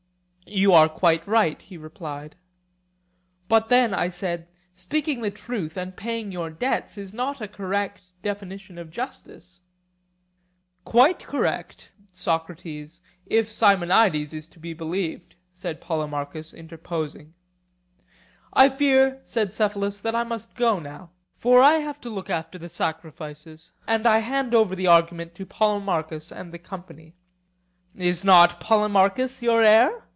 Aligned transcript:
You 0.53 0.73
are 0.73 0.89
quite 0.89 1.25
right, 1.25 1.61
he 1.61 1.77
replied. 1.77 2.35
But 3.47 3.69
then, 3.69 3.93
I 3.93 4.09
said, 4.09 4.49
speaking 4.75 5.21
the 5.21 5.31
truth 5.31 5.77
and 5.77 5.95
paying 5.95 6.29
your 6.29 6.49
debts 6.49 6.97
is 6.97 7.13
not 7.13 7.39
a 7.39 7.47
correct 7.47 8.11
definition 8.21 8.77
of 8.77 8.91
justice. 8.91 9.61
Quite 10.83 11.19
correct, 11.23 11.93
Socrates, 12.11 12.99
if 13.25 13.49
Simonides 13.49 14.33
is 14.33 14.49
to 14.49 14.59
be 14.59 14.73
believed, 14.73 15.35
said 15.53 15.79
Polemarchus 15.79 16.53
interposing. 16.53 17.33
I 18.51 18.67
fear, 18.67 19.21
said 19.23 19.53
Cephalus, 19.53 20.01
that 20.01 20.15
I 20.15 20.25
must 20.25 20.55
go 20.57 20.79
now, 20.79 21.11
for 21.37 21.61
I 21.61 21.75
have 21.75 22.01
to 22.01 22.09
look 22.09 22.29
after 22.29 22.57
the 22.57 22.67
sacrifices, 22.67 23.71
and 23.87 24.05
I 24.05 24.17
hand 24.19 24.53
over 24.53 24.75
the 24.75 24.87
argument 24.87 25.33
to 25.35 25.45
Polemarchus 25.45 26.29
and 26.29 26.51
the 26.51 26.59
company. 26.59 27.13
Is 27.95 28.25
not 28.25 28.59
Polemarchus 28.59 29.41
your 29.41 29.63
heir? 29.63 30.07